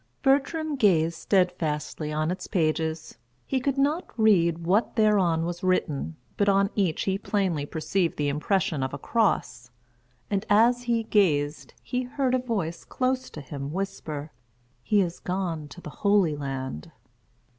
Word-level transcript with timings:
Bertram 0.23 0.77
gazed 0.77 1.13
steadfastly 1.15 2.11
on 2.11 2.31
its 2.31 2.47
pages; 2.47 3.19
he 3.45 3.59
could 3.59 3.77
not 3.77 4.07
read 4.19 4.65
what 4.65 4.95
thereon 4.95 5.45
was 5.45 5.61
written, 5.61 6.15
but 6.37 6.49
on 6.49 6.71
each 6.73 7.03
he 7.03 7.19
plainly 7.19 7.67
perceived 7.67 8.17
the 8.17 8.27
impression 8.27 8.81
of 8.81 8.95
a 8.95 8.97
cross; 8.97 9.69
and 10.27 10.43
as 10.49 10.81
he 10.81 11.03
gazed, 11.03 11.75
he 11.83 12.01
heard 12.01 12.33
a 12.33 12.39
voice 12.39 12.83
close 12.83 13.29
to 13.29 13.41
him 13.41 13.71
whisper, 13.71 14.31
"He 14.81 15.01
is 15.01 15.19
gone 15.19 15.67
to 15.67 15.79
the 15.81 15.91
Holy 16.01 16.35
Land." 16.35 16.91